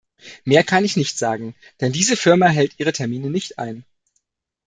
[0.45, 3.85] Mehr kann ich nicht sagen, denn diese Firma hält ihre Termine nicht ein.